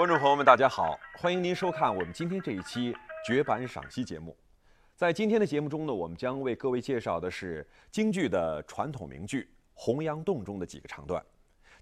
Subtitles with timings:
[0.00, 4.34] 观众朋友们，大家好，欢迎您收看我们今天这一期绝版赏析节目。
[4.96, 9.42] 在今天的节目中呢，我们将为各位介绍的是京剧的传统名剧
[9.74, 11.22] 《洪阳洞》中的几个唱段。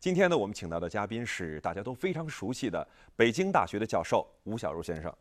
[0.00, 5.14] 今天呢，我们请到的嘉宾是大家都非常熟悉的北京大学的教授吴小如先生。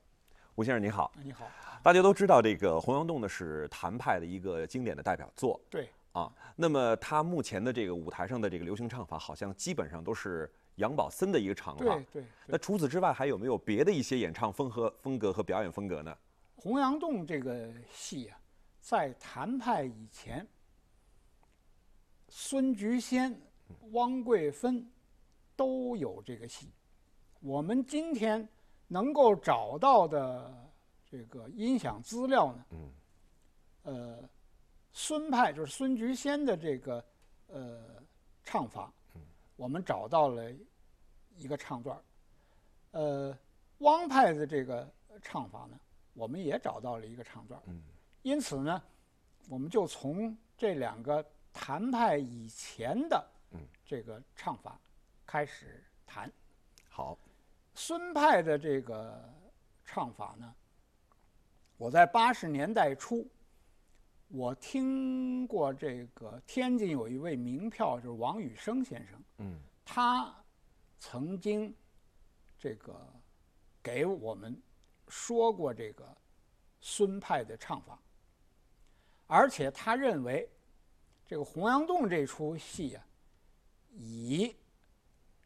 [0.56, 1.48] 吴先生你好，你好，
[1.84, 6.34] 大家都知道这个《洪阳洞》呢是谭派的一个经典的代表作对，啊。
[6.56, 11.84] 那么他目前的这个舞台上的这个流行唱法，好像基本上都是杨宝森的一个唱法。
[11.84, 16.18] 对对那，除此之外，还有没有别的一些演唱风和风格和表演风格呢？
[16.62, 18.40] 《洪阳洞》这个戏啊，
[18.82, 20.48] 在谭派以前，
[22.30, 23.40] 孙菊仙、
[23.92, 24.90] 汪桂芬
[25.56, 26.72] 都有这个戏。
[27.40, 28.48] 我们今天
[28.88, 30.52] 能够找到的
[31.10, 32.92] 这个音响资料呢，嗯，
[33.84, 34.30] 呃，
[34.92, 37.06] 孙派就是孙菊仙的这个
[37.48, 37.80] 呃
[38.44, 38.92] 唱法，
[39.56, 40.52] 我们找到了
[41.38, 42.04] 一个唱段儿，
[42.92, 43.38] 呃，
[43.80, 45.80] 汪派的这个唱法呢，
[46.14, 47.62] 我们也找到了一个唱段
[48.24, 48.82] 因此呢，
[49.48, 54.80] 我们就从这两个谭派以前的嗯这个唱法
[55.26, 56.32] 开始谈。
[56.90, 57.18] 好，
[57.76, 59.24] 孙派的这个
[59.86, 60.56] 唱法呢，
[61.78, 63.26] 我在八十年代初，
[64.30, 69.60] 我听过这个天津有一位名票，就是王雨生先生，嗯。
[69.90, 70.36] 他
[71.00, 71.74] 曾经
[72.58, 72.96] 这个
[73.82, 74.60] 给我们
[75.08, 76.18] 说过这个
[76.82, 78.00] 孙派的唱法，
[79.28, 80.50] 而且他认为
[81.26, 83.06] 这个《洪阳洞》这出戏啊，
[83.92, 84.56] 以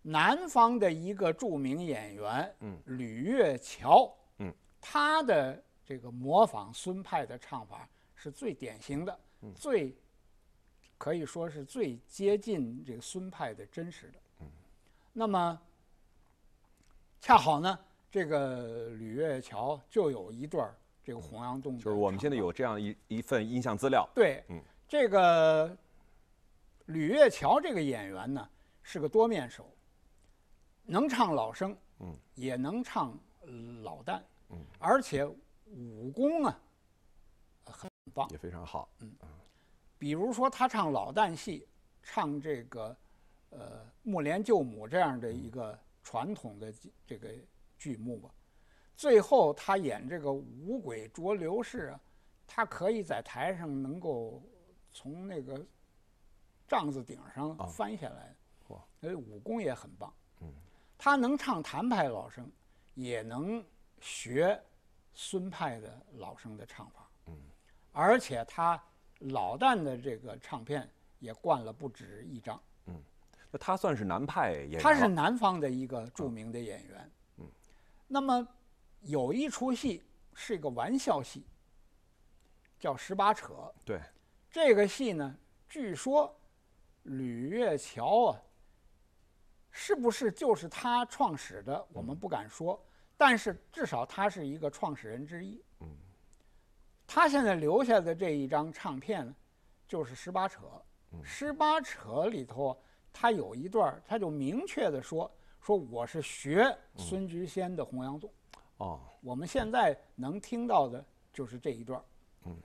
[0.02, 9.96] 南方的一个著名演员，嗯吕月桥，嗯，他的这个模仿孙派的唱法是最典型的，嗯最
[10.98, 14.21] 可以说是最接近这个孙派的真实的。
[15.14, 15.60] 嗯那么
[17.20, 17.78] 恰好呢，
[18.10, 24.08] 这个吕月桥就有一段儿这个《洪阳洞》就是我们现在有这样一一份音像资料。
[24.16, 25.78] 对，嗯这个
[26.86, 28.50] 吕月桥这个演员呢
[28.84, 29.70] 是个多面手，
[30.84, 33.52] 能唱老生，嗯，也能唱呃
[33.84, 35.26] 老旦，嗯，而且
[35.66, 36.60] 武功啊
[37.66, 38.28] 很棒。
[38.32, 38.90] 也非常好。
[39.00, 39.12] 嗯
[39.98, 41.68] 比如说他唱老旦戏，
[42.02, 42.98] 唱这个
[43.52, 47.30] 呃木莲救母这样的一个传统的这这个
[47.78, 48.30] 剧目吧，
[48.98, 52.00] 最后他演这个五鬼捉刘氏啊，
[52.48, 54.44] 他可以在台上能够
[54.92, 55.64] 从那个
[56.68, 58.36] 帐子顶上啊翻下来，
[58.68, 60.14] 哇，所以武功也很棒。
[60.42, 60.52] 嗯，
[60.98, 62.50] 他能唱谭派老生，
[62.96, 63.64] 也能
[64.00, 64.60] 学
[65.14, 67.10] 孙派的老生的唱法。
[67.28, 67.38] 嗯，
[67.92, 68.82] 而且他
[69.20, 70.90] 老旦的这个唱片
[71.20, 72.62] 也灌了不止一张。
[73.52, 74.82] 那他算是南派演员。
[74.82, 77.12] 他是南方的一个著名的演员。
[77.38, 77.52] 嗯，
[78.08, 78.48] 那么
[79.02, 80.04] 有一出戏
[80.34, 81.46] 是一个玩笑戏，
[82.80, 83.54] 叫《十八扯》。
[83.86, 84.00] 对，
[84.50, 86.34] 这个戏呢，据说
[87.04, 88.42] 吕月桥啊，
[89.70, 91.86] 是不是就是他创始的？
[91.92, 92.82] 我们不敢说，
[93.18, 95.62] 但是至少他是一个创始人之一。
[95.82, 95.88] 嗯，
[97.06, 99.36] 他现在留下的这一张唱片呢，
[99.88, 100.62] 就是《十八扯》。
[101.24, 102.82] 《十八扯》里头，
[103.14, 105.30] 他有一段儿，他就明确的说
[105.62, 108.30] ：“说我是学孙菊仙的《洪阳洞》。
[108.78, 112.04] 哦，我们现在能听到的就是这一段儿。
[112.46, 112.56] 嗯，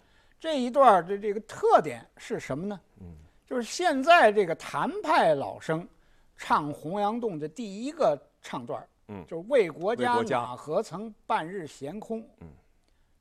[0.40, 2.80] 这一段儿的这个特点是什么呢？
[3.00, 3.14] 嗯，
[3.46, 5.86] 就是现在这个谭派老生
[6.36, 12.26] 唱《洪阳洞》的第一个唱段儿，嗯就是为国家为国家哪何曾半日闲空。
[12.40, 12.48] 嗯，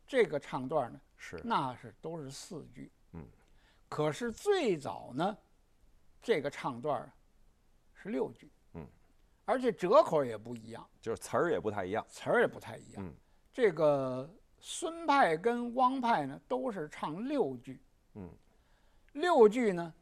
[0.07, 1.41] 这个唱段呢，是。
[1.43, 2.89] 那是都是四句。
[3.11, 3.25] 嗯，
[3.89, 5.37] 可是最早呢，
[6.25, 7.11] 这个唱段儿
[7.93, 8.51] 是六句。
[8.73, 8.83] 嗯，
[9.45, 10.83] 而且折口也不一样。
[10.99, 12.03] 就是词儿也不太一样。
[12.09, 13.05] 词儿也不太一样。
[13.05, 13.13] 嗯
[13.53, 14.27] 这个
[14.59, 17.79] 孙派跟汪派呢都是唱六句，
[18.15, 18.29] 嗯，
[19.13, 19.93] 六句呢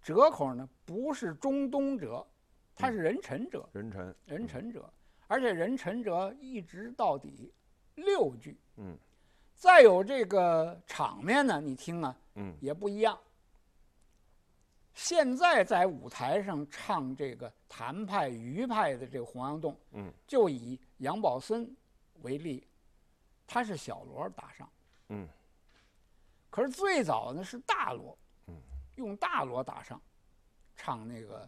[0.00, 2.26] 折口呢不是中东折，
[2.74, 4.16] 它是人臣折，人臣。
[4.24, 4.88] 人臣折，
[5.26, 7.52] 而且人臣折一直到底
[7.96, 8.56] 六句。
[8.76, 8.96] 嗯
[9.54, 13.18] 再有这个场面呢，你听啊嗯也不一样。
[14.96, 21.70] 现在在舞台上唱这个谭派、余派的这个《洪阳洞》，嗯就以杨宝森
[22.22, 22.66] 为例，
[23.46, 24.68] 他是小锣打上，
[25.10, 25.28] 嗯
[26.48, 28.16] 可是最早呢是大锣，
[28.46, 28.54] 嗯，
[28.94, 30.00] 用大锣打上，
[30.74, 31.46] 唱那个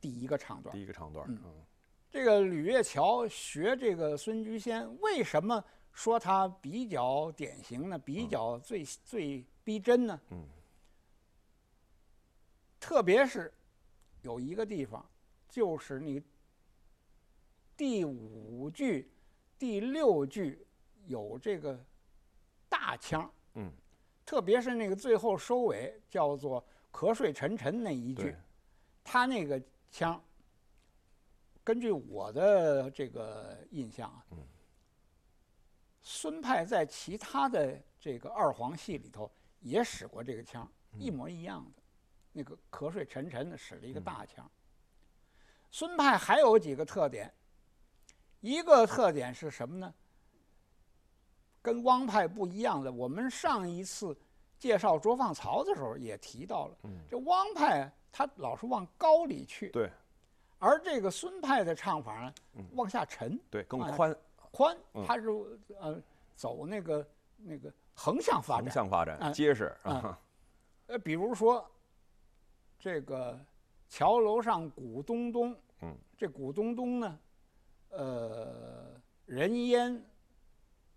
[0.00, 0.80] 第一个唱段第。
[0.80, 1.26] 一个唱段。
[1.28, 1.64] 嗯嗯
[2.08, 5.62] 这个吕月桥学这个孙菊仙，为什么
[5.92, 7.98] 说他比较典型呢？
[7.98, 10.20] 比较最、最逼真呢？
[10.30, 10.46] 嗯
[12.84, 13.50] 特别是
[14.20, 15.02] 有一个地方，
[15.48, 16.22] 就是你
[17.74, 19.10] 第五句、
[19.58, 20.66] 第六句
[21.06, 21.82] 有这个
[22.68, 23.72] 大腔，嗯，
[24.26, 28.36] 特别是那个最后收尾叫做“瞌睡沉沉”那一句，
[29.02, 29.58] 他那个
[29.90, 30.22] 腔，
[31.64, 34.38] 根据我的这个印象啊，嗯
[36.02, 41.82] 孙派在其他的这个二黄戏里头也使过这个腔，嗯一模一样的，
[42.34, 44.46] 那个瞌睡沉沉的使了一嗯个大腔。
[45.70, 47.32] 孙派还有几个特点，
[48.40, 49.94] 一个特点是什么呢？
[51.62, 54.14] 跟汪派不一样的，我们上一次
[54.58, 59.90] 介绍卓放曹的时候也提到了，嗯这汪派他老是往高里去，对
[60.58, 64.16] 而这个孙派的唱法呢，嗯往下沉对，更哎宽，
[64.50, 65.28] 宽嗯，他是
[65.80, 65.98] 呃
[66.36, 67.08] 走那个
[67.38, 68.70] 那个横向发展横。
[68.70, 70.18] 向发展，哎结实哎啊，
[70.88, 71.68] 呃，比如说
[72.78, 73.38] 这个
[73.88, 77.18] 桥楼上鼓咚咚，嗯，这鼓咚咚呢，
[77.90, 80.04] 呃，人烟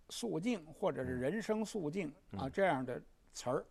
[0.09, 2.51] 肃静或者是人声肃静啊嗯。
[2.51, 3.01] 这样的
[3.33, 3.65] 词儿，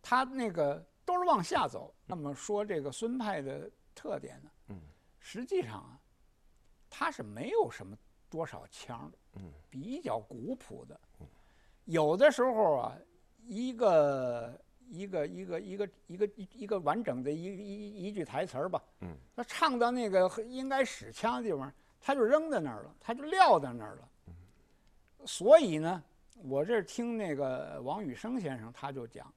[0.00, 1.94] 他那个都是往下走。
[2.06, 4.80] 那么说这个孙派的特点呢，嗯，
[5.18, 6.00] 实际上啊，
[6.88, 7.96] 他是没有什么
[8.30, 10.98] 多少腔的，嗯，比较古朴的，
[11.84, 12.96] 有的时候啊，
[13.46, 14.58] 一个
[14.88, 24.08] 一个一个一个一个一一个完整的一一一句台词儿吧，嗯，他唱到那个应该使枪的地方，他就扔在那儿了，他就撂在那儿了。
[25.26, 26.02] 所以呢，
[26.42, 29.32] 我这儿听那个王宇生先生他就讲，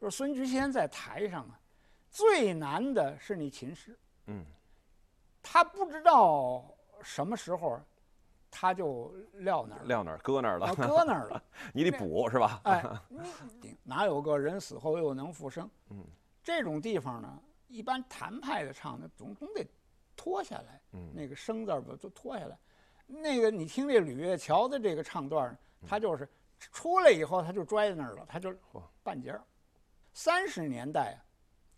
[0.00, 1.58] 就是孙菊仙在台上啊，
[2.10, 4.44] 最难的是你琴师，嗯，
[5.42, 7.80] 他不知道什么时候，
[8.50, 11.42] 他就撂那儿了，撂那儿搁那儿啊了，搁那儿了。
[11.72, 12.60] 你得补是吧？
[12.64, 12.84] 哎，
[13.60, 15.70] 你哪有个人死后又能复生？
[15.90, 16.04] 嗯，
[16.42, 19.66] 这种地方呢，一般谭派的唱的总总得
[20.16, 22.58] 脱下来，嗯那个生字儿吧，都脱下来。
[23.06, 28.54] 那个你听这吕月桥的这个唱段儿，他就是出来以后他就拽在那儿了，他就
[29.02, 29.42] 半截儿。
[30.12, 31.18] 三十年代啊，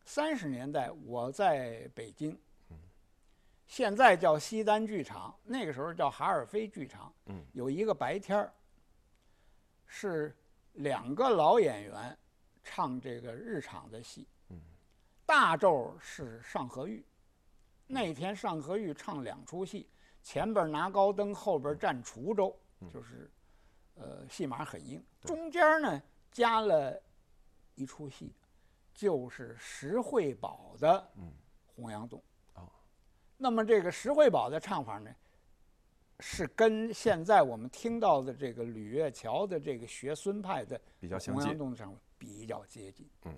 [0.04, 2.38] 三十年代我在北京，
[3.72, 7.10] 现在叫西单剧场，那个时候叫哈尔飞剧场。
[7.24, 8.52] 嗯，有一个白天儿，
[9.86, 10.36] 是
[10.74, 12.14] 两个老演员
[12.62, 14.28] 唱这个日场的戏。
[14.50, 14.60] 嗯，
[15.24, 17.02] 大昼是尚和玉，
[17.86, 19.88] 那天尚和玉唱两出戏，
[20.22, 22.54] 前边拿高灯，后边站滁州，
[22.92, 23.30] 就是，
[23.94, 25.02] 呃，戏码很硬。
[25.22, 27.02] 中间呢加了
[27.74, 28.34] 一出戏，
[28.92, 31.10] 就是石惠宝的
[31.74, 32.18] 《洪阳洞》。
[32.22, 32.24] 哦，
[33.42, 35.10] 那么这个石惠宝的唱法呢，
[36.20, 43.04] 是跟现在我们听到的这个吕月桥的这个学孙派的《比较相洪阳近，洞》的唱法比较接近。
[43.24, 43.34] 嗯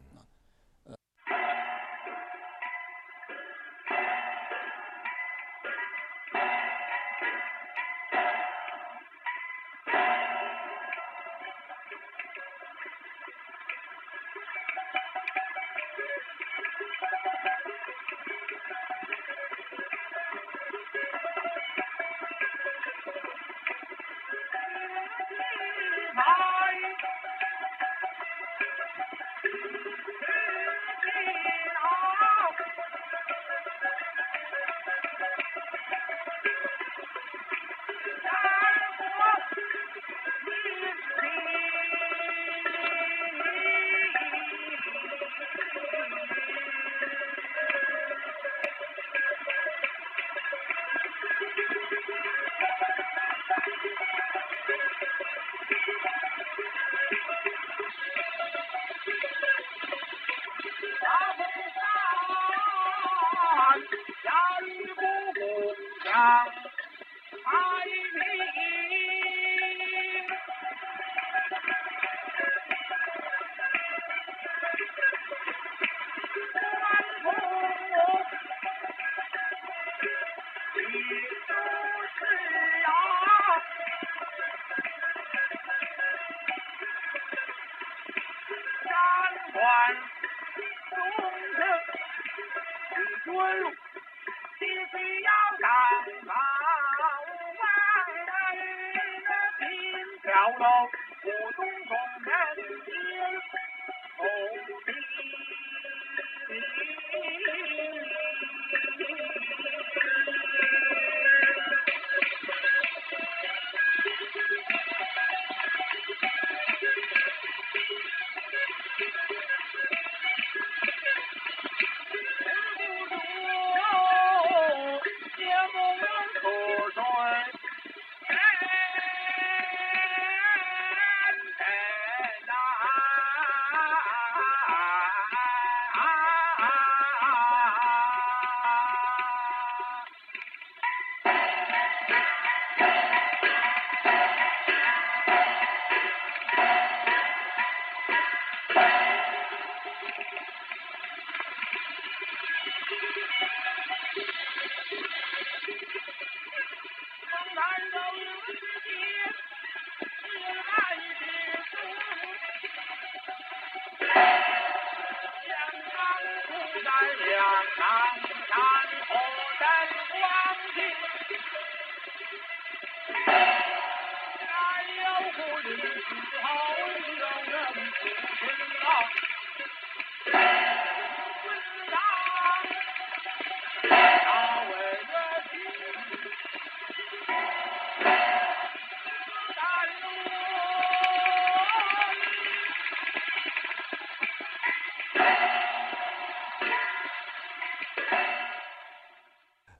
[89.54, 89.62] 三关。
[90.90, 90.98] 中
[91.56, 91.62] 正，
[92.90, 93.26] 你准
[93.60, 93.64] 路，
[94.58, 95.30] 必须要
[95.60, 95.64] 上
[96.98, 97.02] 高
[97.60, 97.62] 万
[98.16, 98.28] 人
[99.58, 99.62] 心
[100.22, 100.62] 跳楼，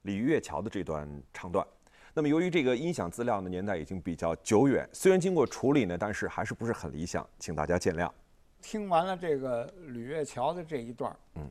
[0.04, 1.66] 李月桥的这段唱段。
[2.14, 8.10] 那么，由于这个音响资料呢年代已经比较久远，虽然经过处理呢，但是还是不是很理想，请大家见谅。
[8.62, 11.50] 听完了这个吕月桥的这一段嗯，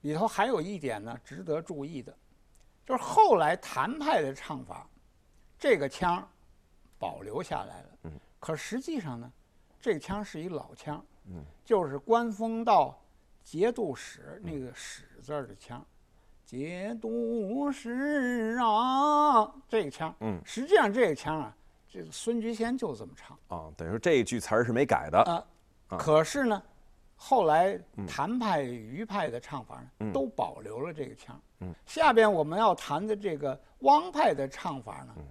[0.00, 2.16] 里头还有一点呢值得注意的，
[2.86, 4.88] 就是后来谭派的唱法，
[5.58, 6.26] 这个腔
[6.98, 7.88] 保留下来了。
[8.04, 9.30] 嗯，可实际上呢，
[9.80, 12.98] 这个腔是一老腔，嗯，就是官风到
[13.42, 15.86] 节度使那个使字儿的腔，
[16.44, 21.56] 节度使啊，这个腔，嗯实际上这个腔啊，
[21.88, 23.38] 这个孙菊仙就这么唱。
[23.48, 25.18] 啊，等于说这一句词儿是没改的。
[25.22, 25.46] 啊，
[25.96, 26.62] 可是呢，
[27.16, 31.40] 后来嗯谭派、余派的唱法呢，嗯都保留了这个腔。
[31.60, 35.24] 嗯，下边我们要谈的这个汪派的唱法呢，嗯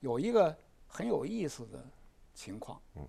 [0.00, 1.84] 有一个很有意思的
[2.34, 2.80] 情况。
[2.96, 3.06] 嗯，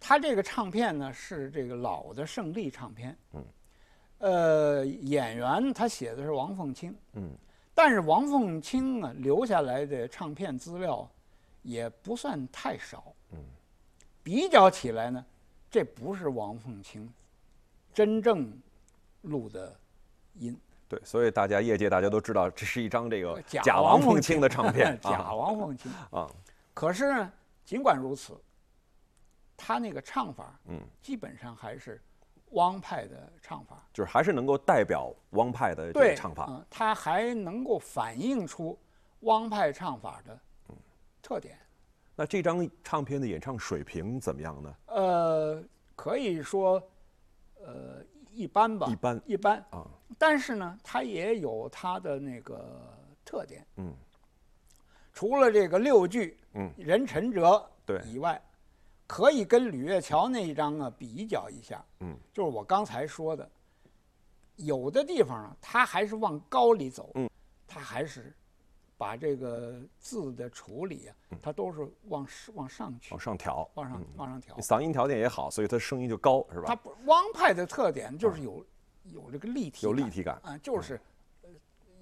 [0.00, 3.16] 他这个唱片呢是这个老的胜利唱片。
[3.34, 3.44] 嗯，
[4.18, 6.96] 呃，演员他写的是王凤清。
[7.14, 7.30] 嗯。
[7.74, 11.08] 但是王凤清啊留下来的唱片资料
[11.62, 13.14] 也不算太少。
[13.30, 13.38] 嗯，
[14.20, 15.24] 比较起来呢，
[15.70, 17.08] 这不是王凤清
[17.94, 18.52] 真正
[19.22, 19.72] 录的
[20.34, 20.58] 音，
[20.88, 25.32] 对，所以大家业界大家都知道，这是一张这个假假王凤清的唱片假啊。
[25.32, 25.92] 王凤清。
[26.10, 26.28] 啊，
[26.74, 27.32] 可是呢，
[27.64, 28.36] 尽管如此，
[29.56, 32.00] 他那个唱法嗯，基本上还是
[32.52, 33.82] 汪派的唱法。
[33.92, 36.46] 就是还是能够代表汪派的这，个唱法。
[36.48, 38.78] 嗯，它还能够反映出
[39.20, 40.38] 汪派唱法的
[41.20, 41.58] 特点。
[42.14, 44.74] 那这张唱片的演唱水平怎么样呢？
[44.86, 45.62] 呃，
[45.94, 46.82] 可以说，
[47.64, 49.58] 呃，一般吧，一般一般。
[49.70, 49.86] 啊，
[50.18, 52.92] 但是呢，它也有它的那个
[53.24, 53.64] 特点。
[53.76, 53.94] 嗯，
[55.12, 58.40] 除了这个六句，嗯任晨哲对以外，
[59.08, 61.84] 可以跟吕月桥那一张啊比较一下。
[62.00, 63.50] 嗯，就是我刚才说的，
[64.56, 67.10] 有的地方啊，他还是往高里走。
[67.14, 67.28] 嗯，
[67.66, 68.36] 它还是
[68.98, 74.06] 把这个字的处理啊，他都是往往上去嗯往，上调，往上嗯。
[74.16, 74.54] 往上调。
[74.58, 76.66] 嗓音条件也好，所以他声音就高，是吧？
[76.66, 78.64] 他不汪派的特点就是有
[79.04, 81.00] 有这个立体，有立体感，啊，就是
[81.42, 81.48] 呃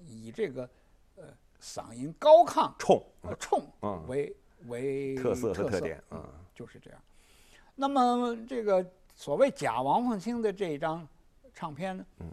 [0.05, 0.69] 以这个
[1.15, 1.23] 呃
[1.61, 4.03] 嗓音高亢冲，呃冲嗯。
[4.09, 4.35] 为
[4.65, 6.19] 为特色和特特点嗯。
[6.21, 6.99] 嗯就是这样。
[7.75, 8.83] 那么这个
[9.15, 11.07] 所谓假王凤卿的这张
[11.53, 12.27] 唱片呢，嗯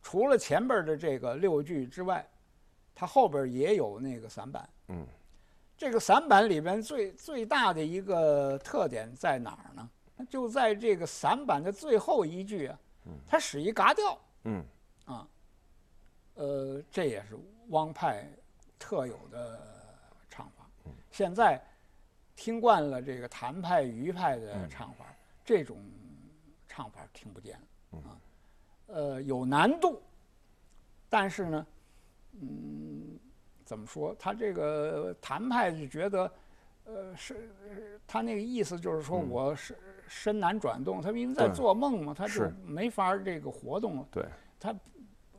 [0.00, 2.24] 除了前边的这个六句之外，
[2.94, 4.68] 它后边也有那个散板。
[4.88, 5.04] 嗯
[5.76, 9.90] 这个散板里边最最大的一个特点在哪儿呢？
[10.30, 12.78] 就在这个散板的最后一句啊，
[13.26, 14.64] 它使一嘎调嗯
[15.06, 15.26] 啊，
[16.34, 17.36] 呃，这也是
[17.70, 18.24] 汪派
[18.78, 19.60] 特有的
[20.30, 20.64] 唱法。
[21.10, 21.60] 现在
[22.36, 25.04] 听惯了这个谭派、余派的唱法，
[25.44, 25.78] 这种
[26.66, 27.58] 唱法听不见
[27.90, 28.18] 了啊，
[28.86, 30.02] 呃，有难度，
[31.08, 31.66] 但是呢，
[32.40, 33.18] 嗯，
[33.64, 34.14] 怎么说？
[34.18, 36.32] 他这个谭派就觉得，
[36.84, 39.76] 呃，是他那个意思就是说我是
[40.08, 44.08] 身难转动，他因为在做梦嘛，他就是没法这个活动了。
[44.10, 44.26] 对，
[44.58, 44.74] 他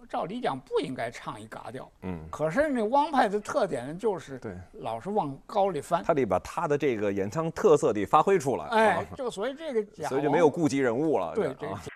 [0.05, 6.03] 照理讲不应该唱一嘎调，嗯，可是那汪派的特点，就是对，老是往高里翻。
[6.03, 11.67] 他得把他的这个演唱特色得发挥出来，哎啊，就所以这个所以就没有顾及人物了，对这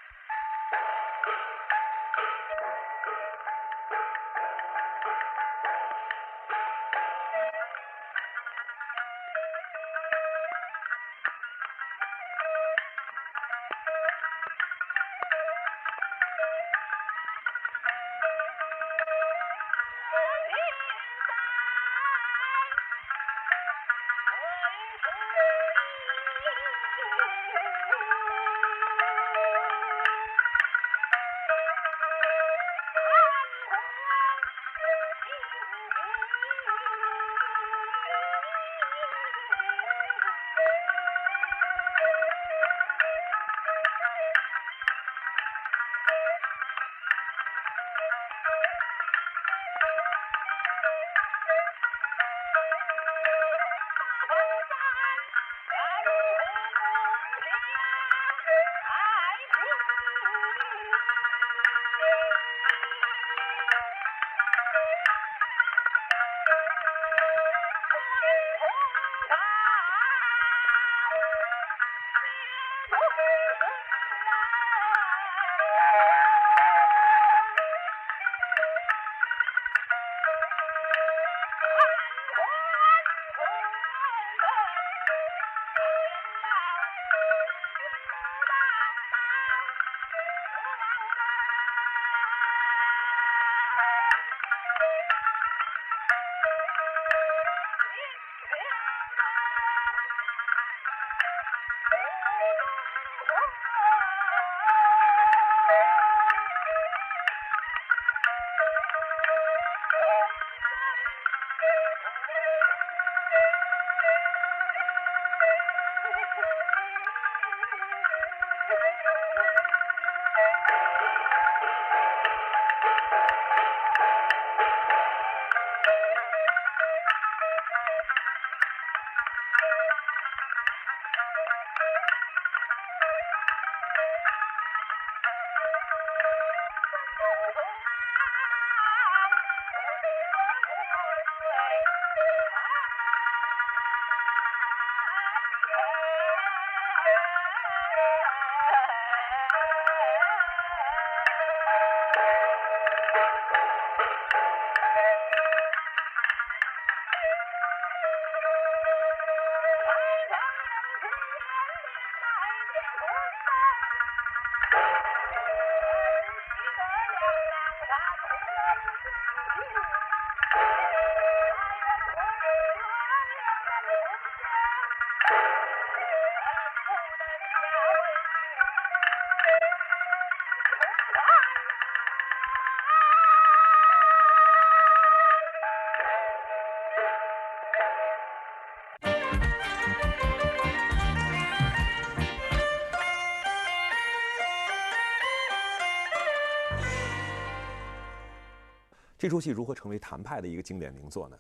[199.19, 201.37] 这出戏如何成为谭派的一个经典名作呢？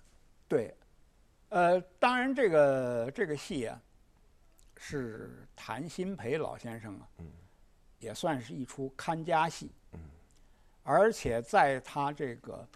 [0.49, 0.75] 对，
[1.47, 3.81] 呃，当然这个这个戏啊，
[4.75, 7.07] 是谭鑫培老先生啊，
[7.99, 9.71] 也算是一出看家戏，
[10.83, 12.67] 而且在他这个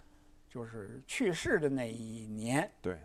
[0.48, 2.98] 就是去世的那一年，对，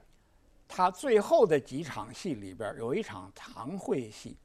[0.70, 4.38] 他最后的几场戏里边有一场堂会戏，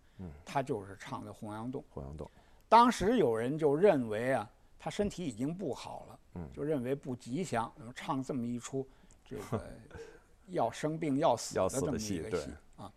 [0.44, 1.80] 他就是唱的《洪阳洞》。
[1.94, 2.28] 洪阳洞，
[2.68, 8.86] 当时有人就认为啊，他身体已经不好了，就认为不吉祥，那么唱这么一出
[9.24, 9.70] 这个
[10.48, 12.92] 要生病要死的这么一个戏啊。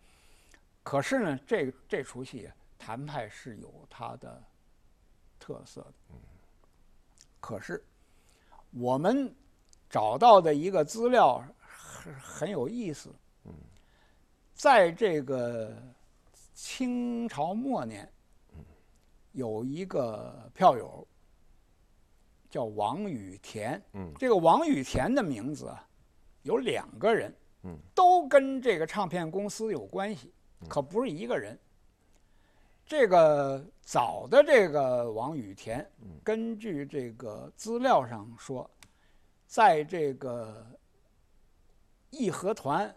[0.82, 4.42] 可是呢，这这出戏啊谭派是有它的
[5.38, 5.94] 特色的。
[7.40, 7.82] 可是
[8.72, 9.34] 我们
[9.88, 13.10] 找到的一个资料很很有意思。
[14.54, 15.72] 在这个
[16.52, 18.12] 清朝末年，
[19.30, 21.06] 有一个票友
[22.48, 23.82] 叫王雨田。
[23.92, 24.12] 嗯。
[24.18, 25.88] 这个王雨田的名字啊，
[26.42, 27.34] 有两个人，
[27.64, 30.32] 嗯，都跟这个唱片公司有关系，
[30.68, 31.58] 可不是一个人。
[32.86, 35.86] 这个早的这个王雨田，
[36.24, 38.68] 根据这个资料上说，
[39.46, 40.66] 在这个
[42.08, 42.94] 义和团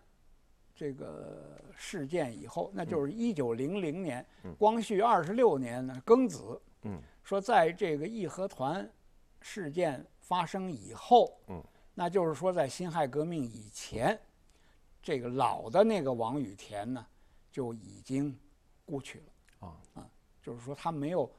[0.74, 4.26] 这个事件以后，那就是一九零零年，
[4.58, 8.90] 光绪二十六年呢庚子，嗯，说在这个义和团
[9.42, 14.20] 事件发生以后，嗯，那就是说在辛亥革命以前，
[15.02, 17.06] 这个老的那个王雨田呢
[17.52, 18.38] 就已经
[18.86, 19.68] 故去了。
[19.68, 20.10] 啊
[20.42, 21.32] 就是说他没有，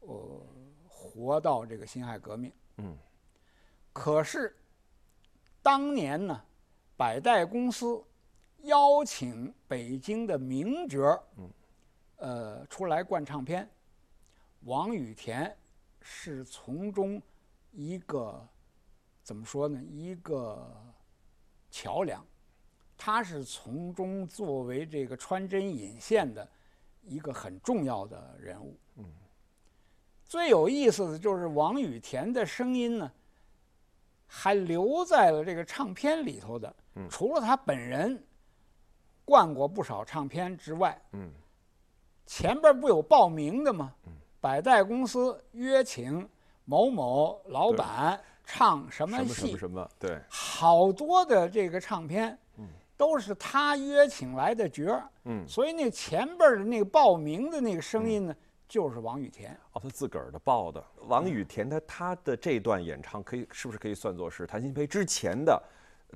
[0.00, 0.46] 呃，
[0.88, 2.50] 活到这个辛亥革命。
[2.78, 2.96] 嗯。
[3.92, 4.56] 可是，
[5.62, 6.42] 当年呢，
[6.96, 8.02] 百代公司
[8.62, 11.50] 邀请北京的名角儿，嗯，
[12.16, 13.68] 呃，出来灌唱片，
[14.60, 15.54] 王雨田
[16.00, 17.20] 是从中
[17.72, 18.46] 一个
[19.22, 19.80] 怎么说呢？
[19.82, 20.70] 一个
[21.70, 22.24] 桥梁，
[22.96, 26.48] 他是从中作为这个穿针引线的
[27.02, 28.78] 一个很重要的人物。
[28.96, 29.04] 嗯，
[30.24, 33.10] 最有意思的就是王雨田的声音呢，
[34.26, 36.74] 还留在了这个唱片里头的。
[36.96, 38.20] 嗯除了他本人
[39.24, 41.32] 灌过不少唱片之外，嗯
[42.26, 43.94] 前边不有报名的吗？
[44.40, 46.28] 百代公司约请
[46.70, 52.38] 某某老板唱什么什么什戏么，什么，对，好多的这个唱片，
[52.96, 55.44] 都是他约请来的角儿，嗯。
[55.48, 58.36] 所以那前边儿的那个报名的那个声音呢，
[58.68, 59.52] 就是王雨田。
[59.72, 60.80] 哦，他自个儿的报的。
[61.08, 65.60] 王雨田他他的这段演唱，可以是不是可以算作是谭鑫培之前的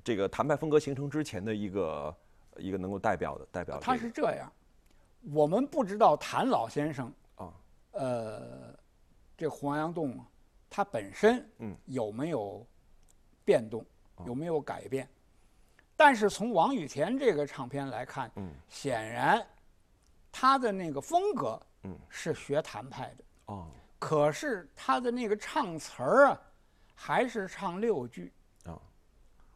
[0.04, 2.16] 这个谭派风格形成之前的一个
[2.58, 4.52] 一个能够代表的代表、他是这样，
[5.32, 7.52] 我们不知道谭老先生啊，
[7.90, 8.72] 呃，
[9.36, 10.22] 这黄杨洞啊，
[10.76, 12.66] 它本身嗯有没有
[13.44, 13.86] 变动，
[14.26, 15.08] 有没有改变？
[15.94, 19.46] 但是从王雨田这个唱片来看，嗯显然
[20.32, 23.68] 他的那个风格嗯是学谭派的，哦
[24.00, 26.40] 可是他的那个唱词儿啊，
[26.92, 28.32] 还是唱六句，
[28.64, 28.74] 啊，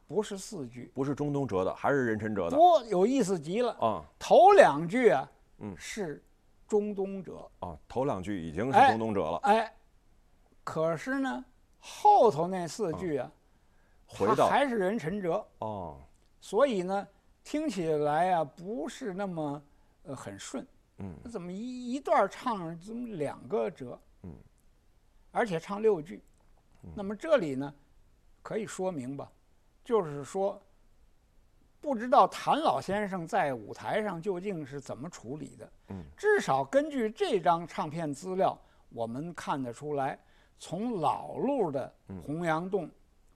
[0.06, 0.92] 不是四句。
[0.94, 3.72] 不是中东哲的，还是任晨哲的多有意思极了！
[3.80, 5.28] 啊头两句啊，
[5.58, 6.24] 嗯是
[6.68, 9.74] 中东哲，啊，头两句已经是哎中东哲了，哎，
[10.68, 11.42] 可是呢，
[11.78, 13.32] 后头那四句啊，
[14.06, 15.98] 它回到还是人陈哲，哦
[16.42, 17.08] 所以呢，
[17.42, 19.62] 听起来啊不是那么
[20.02, 20.66] 呃很顺。
[20.98, 23.98] 嗯怎么一一段唱怎么两个折？
[24.24, 24.36] 嗯，
[25.30, 26.22] 而且唱六句。
[26.94, 27.74] 那么这里呢，
[28.42, 29.32] 可以说明吧，
[29.82, 30.62] 就是说，
[31.80, 35.72] 不知道谭老先生在舞台上究竟是怎么处理的。
[35.88, 38.58] 嗯，至少根据这张唱片资料，
[38.90, 40.18] 我们看得出来，
[40.58, 41.92] 从老路的
[42.22, 42.86] 《洪阳洞》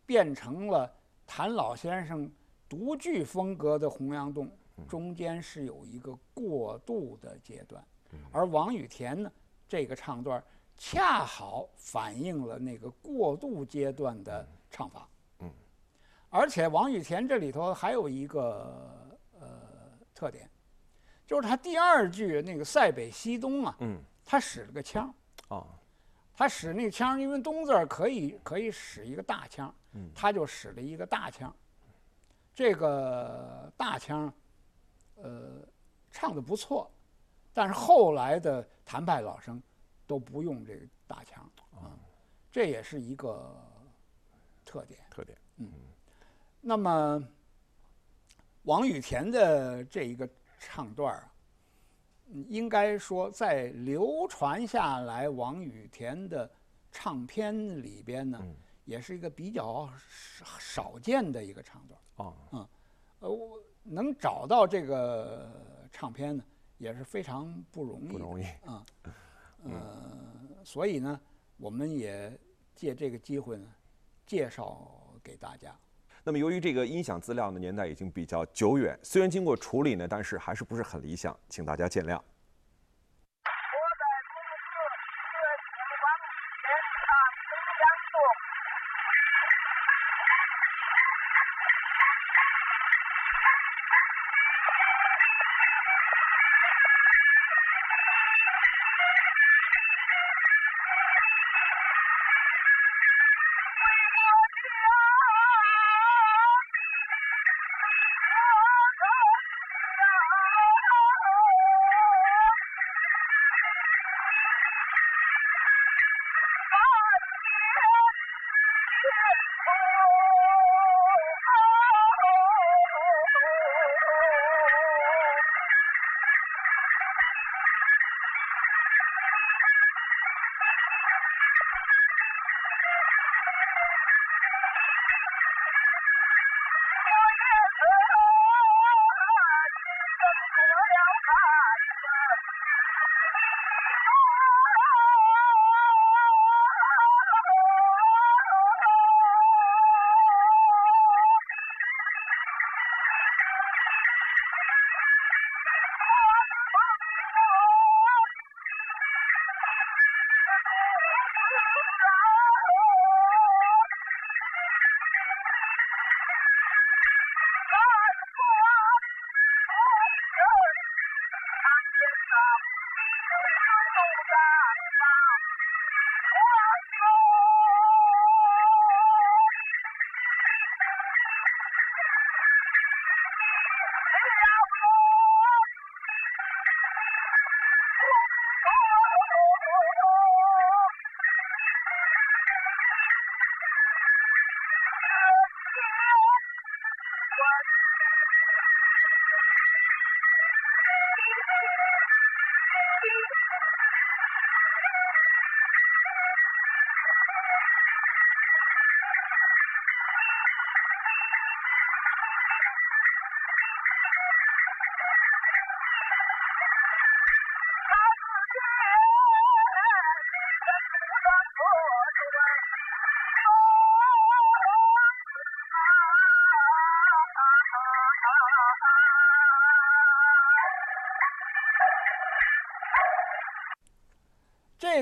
[0.04, 0.92] 变成了
[1.26, 2.30] 谭老先生
[2.68, 4.50] 独具风格的《洪阳洞》，
[4.86, 7.84] 中间是有一个过渡的阶段，
[8.30, 9.30] 而王雨田呢，
[9.68, 10.42] 这个唱段
[10.76, 15.08] 恰好反映了那个过渡阶段的唱法。
[15.38, 15.50] 嗯，
[16.28, 19.48] 而且王雨田这里头还有一个呃
[20.14, 20.50] 特点，
[21.26, 24.02] 就是他第二句那个塞北西东啊，嗯。
[24.24, 25.12] 他使了个腔，
[25.48, 25.66] 啊
[26.34, 29.74] 他使那腔儿，因为东字儿可以可以使一个大腔，
[30.14, 31.54] 他就使了一个大腔。
[32.54, 34.32] 这个大腔，
[35.16, 35.62] 呃，
[36.10, 36.90] 唱的不错，
[37.52, 39.62] 但是后来的谭派老生
[40.06, 41.42] 都不用这个大腔
[41.72, 41.96] 啊，
[42.50, 43.56] 这也是一个
[44.64, 45.00] 特点。
[45.10, 45.38] 特点。
[45.56, 45.72] 嗯
[46.60, 47.22] 那么，
[48.62, 50.28] 王羽田的这一个
[50.60, 51.31] 唱段儿啊，嗯
[52.48, 56.50] 应该说在流传下来王羽田的
[56.90, 58.42] 唱片里边呢，
[58.84, 62.24] 也是一个比较少少见的一个唱段儿。
[62.50, 62.68] 哦，
[63.20, 65.50] 呃，我能找到这个
[65.90, 66.44] 唱片呢，
[66.78, 68.12] 也是非常不容易的。
[68.12, 68.44] 不容易。
[68.64, 68.86] 啊，
[69.64, 71.20] 呃，所以呢，
[71.56, 72.38] 我们也
[72.74, 73.68] 借这个机会呢，
[74.26, 75.78] 介绍给大家。
[76.24, 82.10] 那么由于这个音响资料呢年代已经比较久远，虽然经过处理呢，但是还是不是很理想，请大家见谅。
[82.10, 82.20] 我
[83.98, 84.70] 在公司
[85.34, 86.04] 和喜欢
[86.62, 86.70] 天
[87.02, 87.10] 上
[87.50, 88.14] 中央中。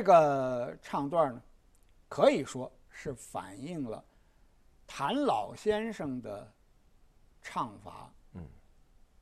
[0.01, 1.43] 这个唱段呢，
[2.09, 4.03] 可以说是反映了
[4.87, 6.51] 谭老先生的
[7.43, 8.43] 唱法，嗯，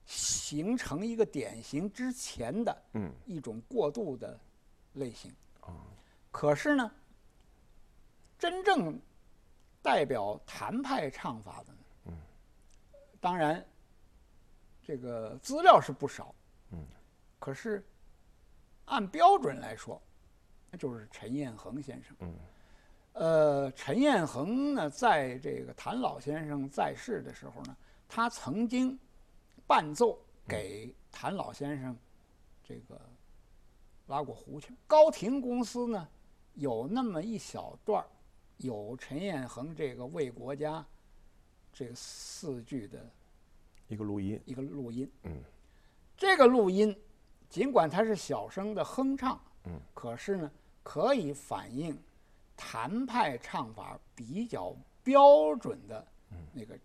[0.07, 4.39] 形成一个典型之前的嗯一种过渡的
[4.93, 5.35] 类型。
[5.63, 5.75] 哦
[6.31, 6.89] 可是呢，
[8.39, 9.03] 真正
[9.83, 12.13] 代表谭派唱法的呢，嗯，
[13.21, 13.67] 当然
[14.85, 16.33] 这个资料是不少，
[16.71, 16.87] 嗯，
[17.41, 17.85] 可是
[18.85, 20.08] 按标准来说，那
[20.77, 22.17] 就是陈彦衡先生。
[22.21, 22.35] 嗯，
[23.13, 27.77] 呃，陈彦衡呢，在这个谭老先生在世的时候呢，
[28.09, 28.99] 他曾经
[29.67, 31.97] 伴奏给谭老先生
[32.63, 33.01] 这个
[34.07, 34.77] 拉过胡琴。
[34.87, 36.09] 高亭公司呢，
[36.55, 38.07] 有那么一小段儿，
[38.59, 40.85] 有陈彦衡这个为国家
[41.73, 43.11] 这四句的
[43.89, 45.11] 一个录音，一个录音。
[45.25, 45.43] 嗯，
[46.17, 46.97] 这个录音
[47.49, 50.51] 尽管它是小声的哼唱，嗯，可是呢，
[50.83, 51.97] 可以反映
[52.57, 56.07] 谭派唱法比较标准的
[56.53, 56.77] 那个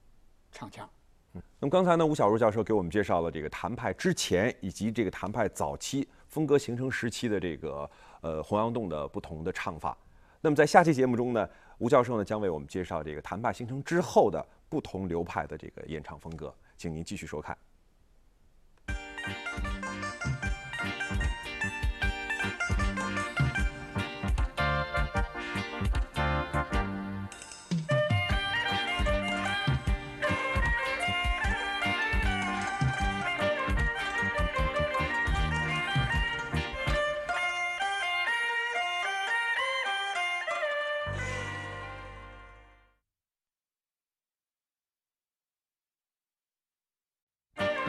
[0.51, 0.87] 唱腔。
[1.33, 7.89] 嗯那么刚才呢，吴小如教授给我们介绍了这个谭派之前以及这个谭派早期风格形成时期的这个
[8.21, 9.97] 呃洪阳洞的不同的唱法。
[10.41, 17.57] 那么在下期节目中呢，吴教授呢将为我们介绍这个谭派形成之后的不同流派的这个演唱风格，请您继续收看。